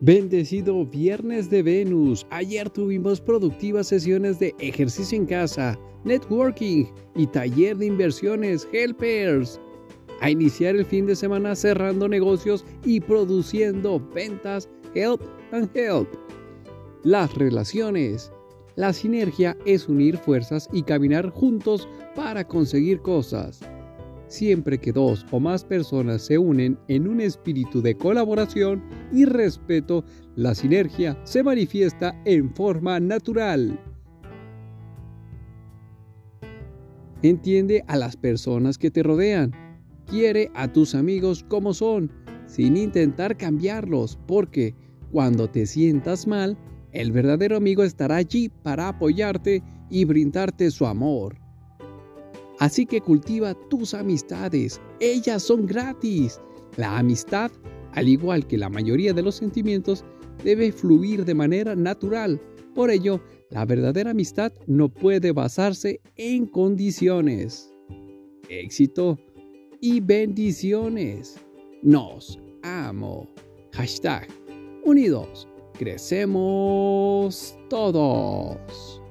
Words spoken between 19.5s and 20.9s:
es unir fuerzas y